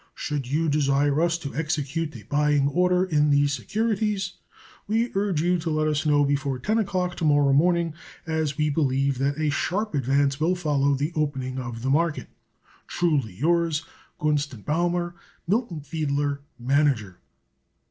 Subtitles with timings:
[0.15, 4.33] Should you desire us to execute a buying order in these securities,
[4.87, 7.93] we urge you to let us know before ten o'clock to morrow morning,
[8.25, 12.29] as we believe that a sharp advance will follow the opening of the market.
[12.87, 13.85] Truly yours,
[14.17, 15.13] GUNST & BAUMER,
[15.47, 17.17] Milton Fiedler, Mgr.